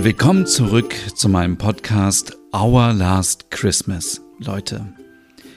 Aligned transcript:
Willkommen 0.00 0.46
zurück 0.46 0.94
zu 1.16 1.28
meinem 1.28 1.58
Podcast 1.58 2.38
Our 2.54 2.92
Last 2.92 3.50
Christmas, 3.50 4.20
Leute. 4.38 4.86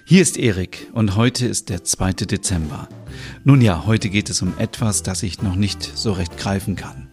Hier 0.04 0.24
ist 0.24 0.36
Erik 0.36 0.90
und 0.94 1.16
heute 1.16 1.46
ist 1.46 1.70
der 1.70 1.84
2. 1.84 2.14
Dezember. 2.14 2.90
Nun 3.44 3.62
ja, 3.62 3.86
heute 3.86 4.10
geht 4.10 4.32
es 4.32 4.42
um 4.42 4.56
etwas, 4.58 5.04
das 5.04 5.22
ich 5.22 5.44
noch 5.44 5.54
nicht 5.54 5.84
so 5.84 6.14
recht 6.14 6.38
greifen 6.38 6.76
kann. 6.76 7.08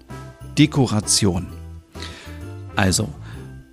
Dekoration. 0.57 1.49
Also, 2.77 3.11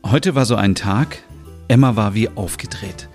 heute 0.06 0.36
war 0.36 0.46
so 0.46 0.58
ein 0.58 0.76
Tag, 0.76 1.24
Emma 1.70 1.96
war 1.96 2.14
wie 2.14 2.28
aufgedreht. 2.28 3.08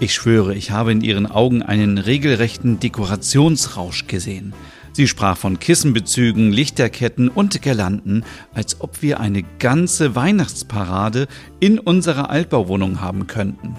Ich 0.00 0.14
schwöre, 0.14 0.52
ich 0.56 0.72
habe 0.72 0.90
in 0.90 1.00
ihren 1.00 1.26
Augen 1.26 1.62
einen 1.62 1.96
regelrechten 1.96 2.80
Dekorationsrausch 2.80 4.08
gesehen. 4.08 4.52
Sie 4.92 5.06
sprach 5.06 5.36
von 5.36 5.58
Kissenbezügen, 5.58 6.50
Lichterketten 6.52 7.28
und 7.28 7.62
Girlanden, 7.62 8.24
als 8.52 8.80
ob 8.80 9.02
wir 9.02 9.20
eine 9.20 9.44
ganze 9.58 10.14
Weihnachtsparade 10.16 11.28
in 11.60 11.78
unserer 11.78 12.30
Altbauwohnung 12.30 13.00
haben 13.00 13.26
könnten. 13.26 13.76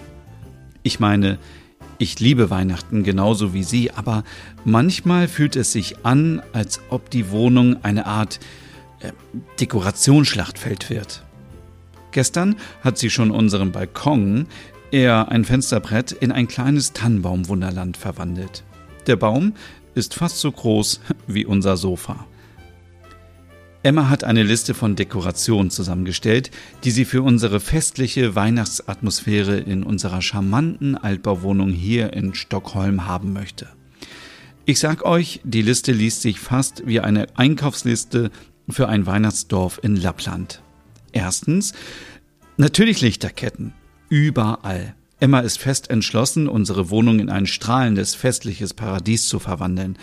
Ich 0.83 0.99
meine, 0.99 1.37
ich 1.97 2.19
liebe 2.19 2.49
Weihnachten 2.49 3.03
genauso 3.03 3.53
wie 3.53 3.63
Sie, 3.63 3.91
aber 3.91 4.23
manchmal 4.65 5.27
fühlt 5.27 5.55
es 5.55 5.71
sich 5.71 6.03
an, 6.03 6.41
als 6.53 6.79
ob 6.89 7.09
die 7.09 7.29
Wohnung 7.29 7.83
eine 7.83 8.07
Art 8.07 8.39
äh, 9.01 9.11
Dekorationsschlachtfeld 9.59 10.89
wird. 10.89 11.23
Gestern 12.11 12.55
hat 12.83 12.97
sie 12.97 13.09
schon 13.09 13.31
unseren 13.31 13.71
Balkon 13.71 14.47
er 14.91 15.29
ein 15.29 15.45
Fensterbrett 15.45 16.11
in 16.11 16.31
ein 16.33 16.49
kleines 16.49 16.91
Tannenbaumwunderland 16.91 17.95
verwandelt. 17.95 18.63
Der 19.07 19.15
Baum 19.15 19.53
ist 19.95 20.13
fast 20.13 20.39
so 20.39 20.51
groß 20.51 21.01
wie 21.27 21.45
unser 21.45 21.77
Sofa. 21.77 22.25
Emma 23.83 24.09
hat 24.09 24.23
eine 24.23 24.43
Liste 24.43 24.75
von 24.75 24.95
Dekorationen 24.95 25.71
zusammengestellt, 25.71 26.51
die 26.83 26.91
sie 26.91 27.05
für 27.05 27.23
unsere 27.23 27.59
festliche 27.59 28.35
Weihnachtsatmosphäre 28.35 29.57
in 29.57 29.83
unserer 29.83 30.21
charmanten 30.21 30.95
Altbauwohnung 30.95 31.71
hier 31.71 32.13
in 32.13 32.35
Stockholm 32.35 33.07
haben 33.07 33.33
möchte. 33.33 33.69
Ich 34.65 34.79
sag 34.79 35.03
euch, 35.03 35.41
die 35.43 35.63
Liste 35.63 35.91
liest 35.91 36.21
sich 36.21 36.39
fast 36.39 36.85
wie 36.85 36.99
eine 36.99 37.25
Einkaufsliste 37.35 38.29
für 38.69 38.87
ein 38.87 39.07
Weihnachtsdorf 39.07 39.79
in 39.81 39.95
Lappland. 39.95 40.61
Erstens, 41.11 41.73
natürlich 42.57 43.01
Lichterketten. 43.01 43.73
Überall. 44.09 44.93
Emma 45.21 45.39
ist 45.39 45.59
fest 45.59 45.91
entschlossen, 45.91 46.47
unsere 46.47 46.89
Wohnung 46.89 47.19
in 47.19 47.29
ein 47.29 47.45
strahlendes, 47.45 48.15
festliches 48.15 48.73
Paradies 48.73 49.27
zu 49.27 49.37
verwandeln. 49.37 49.97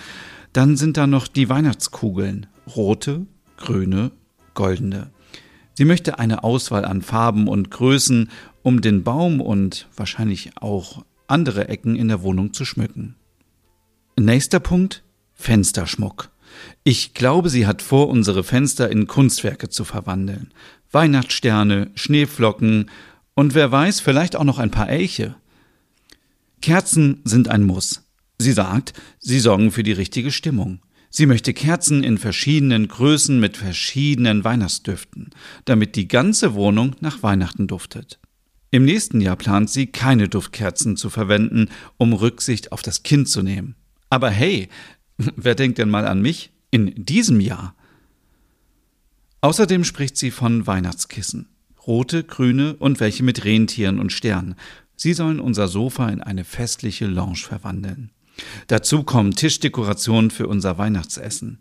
Dann 0.53 0.77
sind 0.77 0.97
da 0.97 1.09
noch 1.09 1.27
die 1.27 1.49
Weihnachtskugeln. 1.49 2.47
Rote, 2.77 3.27
grüne, 3.57 4.13
goldene. 4.55 5.11
Sie 5.75 5.85
möchte 5.85 6.21
eine 6.21 6.45
Auswahl 6.45 6.85
an 6.85 7.03
Farben 7.03 7.49
und 7.49 7.71
Größen, 7.71 8.31
um 8.63 8.81
den 8.81 9.03
Baum 9.03 9.41
und 9.41 9.89
wahrscheinlich 9.97 10.53
auch 10.61 11.05
andere 11.27 11.69
Ecken 11.69 11.97
in 11.97 12.07
der 12.07 12.23
Wohnung 12.23 12.53
zu 12.53 12.65
schmücken. 12.65 13.17
Nächster 14.17 14.61
Punkt 14.61 15.03
Fensterschmuck. 15.35 16.31
Ich 16.85 17.15
glaube, 17.15 17.51
sie 17.51 17.67
hat 17.67 17.83
vor, 17.83 18.09
unsere 18.09 18.45
Fenster 18.45 18.89
in 18.89 19.09
Kunstwerke 19.09 19.69
zu 19.69 19.85
verwandeln. 19.85 20.53
Weihnachtssterne, 20.93 21.91
Schneeflocken 21.97 22.89
und 23.39 23.55
wer 23.55 23.71
weiß, 23.71 24.01
vielleicht 24.01 24.35
auch 24.35 24.43
noch 24.43 24.59
ein 24.59 24.73
paar 24.73 24.89
Elche. 24.89 25.37
Kerzen 26.61 27.21
sind 27.23 27.47
ein 27.47 27.63
Muss. 27.63 28.03
Sie 28.37 28.51
sagt, 28.51 28.95
sie 29.21 29.39
sorgen 29.39 29.71
für 29.71 29.85
die 29.85 29.93
richtige 29.93 30.33
Stimmung. 30.33 30.81
Sie 31.09 31.25
möchte 31.25 31.55
Kerzen 31.55 32.03
in 32.03 32.19
verschiedenen 32.19 32.89
Größen 32.89 33.39
mit 33.39 33.57
verschiedenen 33.57 34.43
Weihnachtsdüften, 34.43 35.31
damit 35.67 35.95
die 35.95 36.09
ganze 36.09 36.55
Wohnung 36.55 36.97
nach 36.99 37.23
Weihnachten 37.23 37.69
duftet. 37.69 38.19
Im 38.73 38.85
nächsten 38.85 39.21
Jahr 39.21 39.37
plant 39.37 39.71
sie, 39.71 39.87
keine 39.87 40.29
Duftkerzen 40.29 40.97
zu 40.97 41.09
verwenden, 41.09 41.69
um 41.97 42.15
Rücksicht 42.15 42.73
auf 42.73 42.83
das 42.83 43.05
Kind 43.05 43.29
zu 43.29 43.45
nehmen. 43.45 43.77
Aber 44.11 44.31
hey, 44.31 44.69
wer 45.37 45.55
denkt 45.55 45.79
denn 45.79 45.91
mal 45.91 46.09
an 46.09 46.21
mich 46.21 46.51
in 46.73 47.05
diesem 47.05 47.39
Jahr? 47.39 47.77
Außerdem 49.43 49.85
spricht 49.85 50.17
sie 50.17 50.33
von 50.33 50.67
Weihnachtskissen 50.67 51.47
rote, 51.89 52.23
grüne 52.23 52.77
und 52.77 53.01
welche 53.01 53.25
mit 53.25 53.45
Rentieren 53.45 53.99
und 53.99 54.13
Sternen. 54.13 54.55
Sie 54.95 55.15
sollen 55.15 55.41
unser 55.41 55.67
Sofa 55.67 56.09
in 56.09 56.21
eine 56.21 56.45
festliche 56.45 57.07
Lounge 57.07 57.39
verwandeln. 57.39 58.11
Dazu 58.69 59.03
kommen 59.03 59.35
Tischdekorationen 59.35 60.31
für 60.31 60.47
unser 60.47 60.79
Weihnachtsessen. 60.79 61.59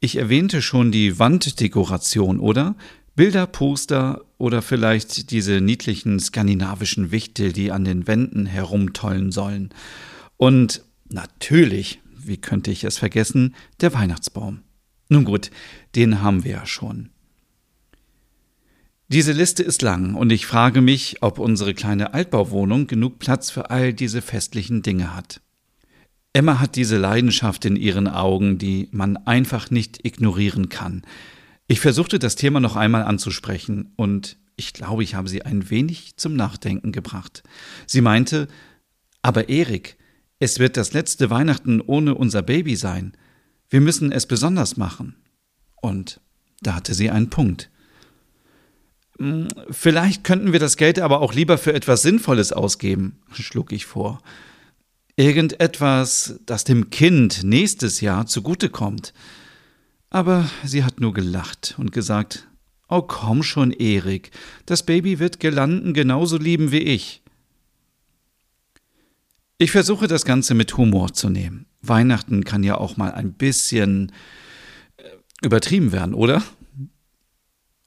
Ich 0.00 0.16
erwähnte 0.16 0.60
schon 0.60 0.92
die 0.92 1.18
Wanddekoration, 1.18 2.40
oder? 2.40 2.76
Bilder, 3.16 3.46
Poster 3.46 4.24
oder 4.36 4.62
vielleicht 4.62 5.32
diese 5.32 5.60
niedlichen 5.60 6.20
skandinavischen 6.20 7.10
Wichtel, 7.10 7.52
die 7.52 7.72
an 7.72 7.84
den 7.84 8.06
Wänden 8.06 8.46
herumtollen 8.46 9.32
sollen. 9.32 9.70
Und 10.36 10.84
natürlich, 11.08 12.00
wie 12.16 12.36
könnte 12.36 12.70
ich 12.70 12.84
es 12.84 12.98
vergessen, 12.98 13.54
der 13.80 13.92
Weihnachtsbaum. 13.92 14.60
Nun 15.08 15.24
gut, 15.24 15.50
den 15.96 16.22
haben 16.22 16.44
wir 16.44 16.52
ja 16.52 16.66
schon. 16.66 17.10
Diese 19.10 19.32
Liste 19.32 19.62
ist 19.62 19.80
lang 19.80 20.14
und 20.14 20.30
ich 20.30 20.44
frage 20.44 20.82
mich, 20.82 21.22
ob 21.22 21.38
unsere 21.38 21.72
kleine 21.72 22.12
Altbauwohnung 22.12 22.86
genug 22.86 23.18
Platz 23.18 23.50
für 23.50 23.70
all 23.70 23.94
diese 23.94 24.20
festlichen 24.20 24.82
Dinge 24.82 25.16
hat. 25.16 25.40
Emma 26.34 26.60
hat 26.60 26.76
diese 26.76 26.98
Leidenschaft 26.98 27.64
in 27.64 27.76
ihren 27.76 28.06
Augen, 28.06 28.58
die 28.58 28.88
man 28.92 29.16
einfach 29.16 29.70
nicht 29.70 30.04
ignorieren 30.04 30.68
kann. 30.68 31.06
Ich 31.68 31.80
versuchte 31.80 32.18
das 32.18 32.36
Thema 32.36 32.60
noch 32.60 32.76
einmal 32.76 33.02
anzusprechen 33.02 33.92
und 33.96 34.36
ich 34.56 34.74
glaube, 34.74 35.02
ich 35.02 35.14
habe 35.14 35.30
sie 35.30 35.42
ein 35.42 35.70
wenig 35.70 36.18
zum 36.18 36.36
Nachdenken 36.36 36.92
gebracht. 36.92 37.42
Sie 37.86 38.02
meinte, 38.02 38.46
aber 39.22 39.48
Erik, 39.48 39.96
es 40.38 40.58
wird 40.58 40.76
das 40.76 40.92
letzte 40.92 41.30
Weihnachten 41.30 41.80
ohne 41.80 42.14
unser 42.14 42.42
Baby 42.42 42.76
sein. 42.76 43.16
Wir 43.70 43.80
müssen 43.80 44.12
es 44.12 44.26
besonders 44.26 44.76
machen. 44.76 45.16
Und 45.80 46.20
da 46.60 46.74
hatte 46.74 46.92
sie 46.92 47.10
einen 47.10 47.30
Punkt. 47.30 47.70
Vielleicht 49.70 50.22
könnten 50.22 50.52
wir 50.52 50.60
das 50.60 50.76
Geld 50.76 51.00
aber 51.00 51.20
auch 51.20 51.34
lieber 51.34 51.58
für 51.58 51.74
etwas 51.74 52.02
Sinnvolles 52.02 52.52
ausgeben, 52.52 53.18
schlug 53.32 53.72
ich 53.72 53.86
vor. 53.86 54.22
Irgendetwas, 55.16 56.38
das 56.46 56.62
dem 56.62 56.90
Kind 56.90 57.42
nächstes 57.42 58.00
Jahr 58.00 58.26
zugutekommt. 58.26 59.12
Aber 60.10 60.48
sie 60.64 60.84
hat 60.84 61.00
nur 61.00 61.12
gelacht 61.12 61.74
und 61.78 61.90
gesagt, 61.90 62.48
Oh 62.88 63.02
komm 63.02 63.42
schon, 63.42 63.70
Erik, 63.70 64.30
das 64.64 64.82
Baby 64.82 65.18
wird 65.18 65.40
Gelanden 65.40 65.92
genauso 65.92 66.38
lieben 66.38 66.72
wie 66.72 66.78
ich. 66.78 67.22
Ich 69.58 69.72
versuche 69.72 70.06
das 70.06 70.24
Ganze 70.24 70.54
mit 70.54 70.76
Humor 70.76 71.12
zu 71.12 71.28
nehmen. 71.28 71.66
Weihnachten 71.82 72.44
kann 72.44 72.62
ja 72.62 72.78
auch 72.78 72.96
mal 72.96 73.12
ein 73.12 73.34
bisschen 73.34 74.12
äh, 74.96 75.02
übertrieben 75.42 75.92
werden, 75.92 76.14
oder? 76.14 76.42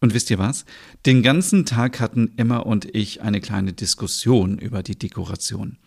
Und 0.02 0.14
wisst 0.16 0.30
ihr 0.32 0.40
was? 0.40 0.66
Den 1.06 1.22
ganzen 1.22 1.66
Tag 1.66 2.00
hatten 2.00 2.34
Emma 2.36 2.58
und 2.58 2.94
ich 2.94 3.22
eine 3.22 3.40
kleine 3.40 3.72
Diskussion 3.72 4.58
über 4.58 4.84
die 4.84 4.98
Dekoration. 4.98 5.78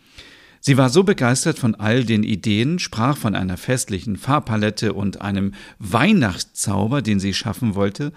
Sie 0.61 0.77
war 0.77 0.89
so 0.89 1.03
begeistert 1.03 1.59
von 1.59 1.75
all 1.75 2.05
den 2.05 2.23
Ideen, 2.23 2.79
sprach 2.79 3.17
von 3.17 3.35
einer 3.35 3.57
festlichen 3.57 4.15
Farbpalette 4.15 4.93
und 4.93 5.21
einem 5.21 5.53
Weihnachtszauber, 5.77 7.03
den 7.03 7.19
sie 7.19 7.35
schaffen 7.35 7.75
wollte, 7.75 8.13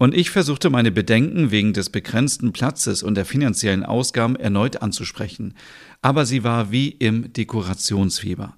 und 0.00 0.14
ich 0.14 0.30
versuchte 0.30 0.70
meine 0.70 0.90
Bedenken 0.90 1.50
wegen 1.50 1.74
des 1.74 1.90
begrenzten 1.90 2.52
Platzes 2.52 3.02
und 3.02 3.16
der 3.16 3.26
finanziellen 3.26 3.84
Ausgaben 3.84 4.34
erneut 4.34 4.80
anzusprechen, 4.80 5.52
aber 6.00 6.24
sie 6.24 6.42
war 6.42 6.70
wie 6.72 6.88
im 6.88 7.34
Dekorationsfieber, 7.34 8.56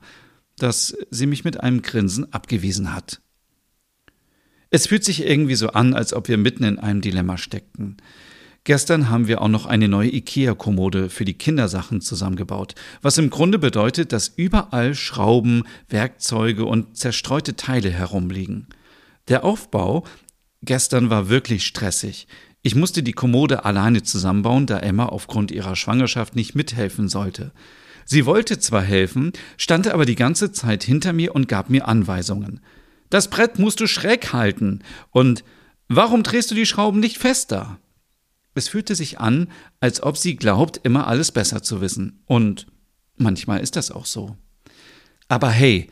das 0.56 0.96
sie 1.10 1.26
mich 1.26 1.42
mit 1.42 1.58
einem 1.58 1.82
Grinsen 1.82 2.32
abgewiesen 2.32 2.94
hat. 2.94 3.20
Es 4.74 4.86
fühlt 4.86 5.04
sich 5.04 5.26
irgendwie 5.26 5.54
so 5.54 5.68
an, 5.68 5.92
als 5.92 6.14
ob 6.14 6.28
wir 6.28 6.38
mitten 6.38 6.64
in 6.64 6.78
einem 6.78 7.02
Dilemma 7.02 7.36
steckten. 7.36 7.98
Gestern 8.64 9.10
haben 9.10 9.28
wir 9.28 9.42
auch 9.42 9.48
noch 9.48 9.66
eine 9.66 9.86
neue 9.86 10.14
IKEA-Kommode 10.14 11.10
für 11.10 11.26
die 11.26 11.34
Kindersachen 11.34 12.00
zusammengebaut, 12.00 12.74
was 13.02 13.18
im 13.18 13.28
Grunde 13.28 13.58
bedeutet, 13.58 14.12
dass 14.12 14.28
überall 14.28 14.94
Schrauben, 14.94 15.64
Werkzeuge 15.90 16.64
und 16.64 16.96
zerstreute 16.96 17.54
Teile 17.54 17.90
herumliegen. 17.90 18.68
Der 19.28 19.44
Aufbau 19.44 20.04
gestern 20.62 21.10
war 21.10 21.28
wirklich 21.28 21.66
stressig. 21.66 22.26
Ich 22.62 22.74
musste 22.74 23.02
die 23.02 23.12
Kommode 23.12 23.66
alleine 23.66 24.02
zusammenbauen, 24.02 24.64
da 24.64 24.78
Emma 24.78 25.04
aufgrund 25.04 25.50
ihrer 25.50 25.76
Schwangerschaft 25.76 26.34
nicht 26.34 26.54
mithelfen 26.54 27.10
sollte. 27.10 27.52
Sie 28.06 28.24
wollte 28.24 28.58
zwar 28.58 28.82
helfen, 28.82 29.32
stand 29.58 29.86
aber 29.88 30.06
die 30.06 30.14
ganze 30.14 30.50
Zeit 30.50 30.82
hinter 30.82 31.12
mir 31.12 31.34
und 31.34 31.46
gab 31.46 31.68
mir 31.68 31.86
Anweisungen. 31.86 32.60
Das 33.12 33.28
Brett 33.28 33.58
musst 33.58 33.78
du 33.78 33.86
schräg 33.86 34.32
halten. 34.32 34.82
Und 35.10 35.44
warum 35.86 36.22
drehst 36.22 36.50
du 36.50 36.54
die 36.54 36.64
Schrauben 36.64 36.98
nicht 36.98 37.18
fester? 37.18 37.78
Es 38.54 38.68
fühlte 38.68 38.94
sich 38.94 39.20
an, 39.20 39.48
als 39.80 40.02
ob 40.02 40.16
sie 40.16 40.34
glaubt, 40.34 40.80
immer 40.82 41.06
alles 41.06 41.30
besser 41.30 41.62
zu 41.62 41.82
wissen. 41.82 42.22
Und 42.24 42.68
manchmal 43.18 43.60
ist 43.60 43.76
das 43.76 43.90
auch 43.90 44.06
so. 44.06 44.38
Aber 45.28 45.50
hey, 45.50 45.90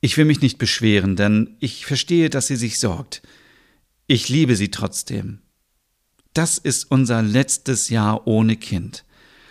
ich 0.00 0.16
will 0.16 0.24
mich 0.24 0.40
nicht 0.40 0.56
beschweren, 0.56 1.16
denn 1.16 1.54
ich 1.60 1.84
verstehe, 1.84 2.30
dass 2.30 2.46
sie 2.46 2.56
sich 2.56 2.78
sorgt. 2.78 3.20
Ich 4.06 4.30
liebe 4.30 4.56
sie 4.56 4.70
trotzdem. 4.70 5.40
das 6.32 6.56
ist 6.56 6.90
unser 6.90 7.20
letztes 7.20 7.90
Jahr 7.90 8.26
ohne 8.26 8.56
Kind. 8.56 9.04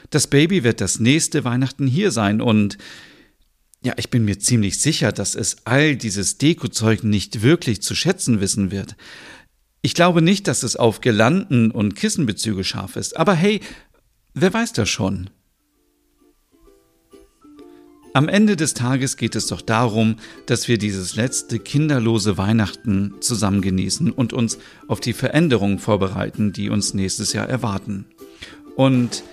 Das 0.09 0.25
Baby 0.25 0.63
wird 0.63 0.81
das 0.81 0.99
nächste 0.99 1.44
Weihnachten 1.44 1.85
hier 1.85 2.09
sein 2.09 2.41
und 2.41 2.79
ja, 3.88 3.94
ich 3.95 4.10
bin 4.10 4.25
mir 4.25 4.38
ziemlich 4.38 4.81
sicher, 4.81 5.13
dass 5.13 5.34
es 5.34 5.56
all 5.63 5.95
dieses 5.95 6.38
Dekozeug 6.38 7.06
nicht 7.06 7.42
wirklich 7.42 7.81
zu 7.81 7.95
schätzen 7.95 8.42
wissen 8.42 8.69
wird. 8.69 8.98
Ich 9.81 9.94
glaube 9.94 10.22
nicht, 10.22 10.50
dass 10.50 10.63
es 10.63 10.75
auf 10.75 11.00
Gelanden 11.00 11.72
und 11.72 11.95
Kissenbezüge 11.95 12.66
scharf 12.66 12.98
ist, 12.98 13.16
aber 13.16 13.34
hey, 13.34 13.62
wer 14.34 14.54
weiß 14.54 14.74
das 14.74 14.89
schon? 14.89 15.30
Am 18.12 18.28
Ende 18.28 18.57
des 18.57 18.74
Tages 18.74 19.16
geht 19.16 19.38
es 19.38 19.48
doch 19.48 19.62
darum, 19.62 20.18
dass 20.48 20.68
wir 20.68 20.78
dieses 20.78 21.16
letzte 21.16 21.57
kinderlose 21.57 22.38
Weihnachten 22.38 23.13
zusammen 23.22 23.62
genießen 23.62 24.12
und 24.12 24.33
uns 24.33 24.57
auf 24.90 25.00
die 25.00 25.13
Veränderungen 25.13 25.80
vorbereiten, 25.80 26.51
die 26.51 26.69
uns 26.69 26.94
nächstes 26.94 27.31
Jahr 27.31 27.48
erwarten. 27.48 28.06
Und 28.75 29.24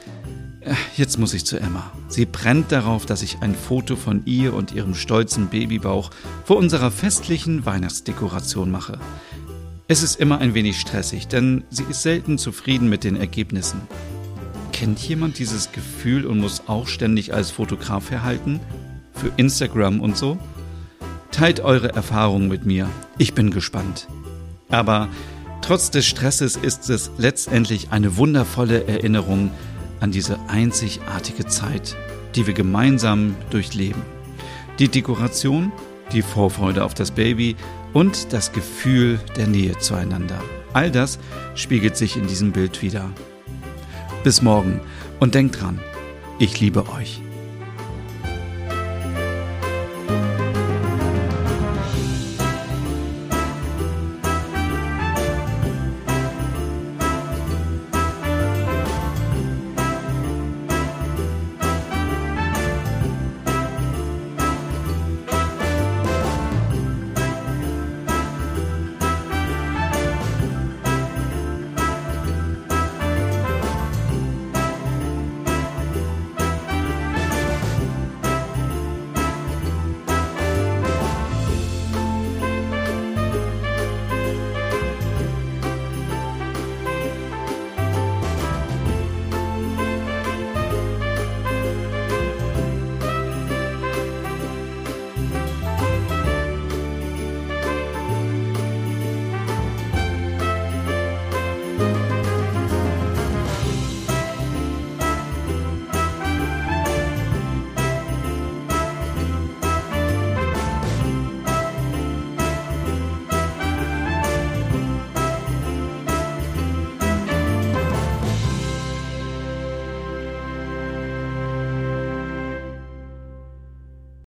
jetzt 0.97 1.19
muss 1.19 1.35
ich 1.35 1.45
zu 1.45 1.59
Emma. 1.59 1.93
Sie 2.09 2.27
brennt 2.27 2.73
darauf, 2.73 3.07
dass 3.07 3.23
ich 3.23 3.39
ein 3.41 3.55
Foto 3.55 3.97
von 3.97 4.23
ihr 4.25 4.55
und 4.55 4.73
ihrem 4.73 4.95
stolzen 4.95 5.49
Babybauch 5.49 6.11
vor 6.45 6.57
unserer 6.57 6.91
festlichen 6.91 7.67
Weihnachtsdekoration 7.67 8.71
mache. 8.71 8.99
Es 9.87 10.03
ist 10.03 10.19
immer 10.19 10.39
ein 10.39 10.55
wenig 10.55 10.81
stressig, 10.81 11.29
denn 11.29 11.65
sie 11.71 11.85
ist 11.85 12.03
selten 12.03 12.39
zufrieden 12.39 12.89
mit 12.89 13.05
den 13.05 13.17
Ergebnissen. 13.17 13.83
Kennt 14.73 14.99
jemand 15.01 15.39
dieses 15.39 15.73
Gefühl 15.73 16.27
und 16.27 16.39
muss 16.39 16.63
auch 16.67 16.89
ständig 16.89 17.35
als 17.35 17.51
Fotograf 17.51 18.11
herhalten? 18.11 18.61
Für 19.13 19.31
Instagram 19.37 20.01
und 20.01 20.17
so? 20.17 20.39
Teilt 21.31 21.61
eure 21.61 21.91
Erfahrungen 21.95 22.49
mit 22.49 22.65
mir. 22.65 22.89
Ich 23.19 23.35
bin 23.35 23.51
gespannt. 23.51 24.09
Aber 24.69 25.09
trotz 25.61 25.91
des 25.91 26.07
Stresses 26.07 26.57
ist 26.57 26.89
es 26.91 27.11
letztendlich 27.19 27.89
eine 27.91 28.17
wundervolle 28.17 28.87
Erinnerung 28.87 29.51
an 30.01 30.11
diese 30.11 30.39
einzigartige 30.49 31.47
Zeit, 31.47 31.97
die 32.35 32.47
wir 32.47 32.55
gemeinsam 32.55 33.35
durchleben. 33.51 34.03
Die 34.79 34.89
Dekoration, 34.89 35.73
die 36.13 36.23
Vorfreude 36.23 36.85
auf 36.85 36.95
das 36.95 37.11
Baby 37.11 37.57
und 37.93 38.33
das 38.33 38.53
Gefühl 38.53 39.21
der 39.37 39.47
Nähe 39.47 39.79
zueinander. 39.79 40.41
All 40.73 40.91
das 40.91 41.19
spiegelt 41.55 41.97
sich 41.97 42.17
in 42.17 42.27
diesem 42.27 42.53
Bild 42.53 42.83
wieder. 42.83 43.09
Bis 44.25 44.43
morgen 44.43 44.81
und 45.21 45.35
denkt 45.35 45.61
dran, 45.61 45.79
ich 46.39 46.61
liebe 46.61 46.89
euch. 46.89 47.21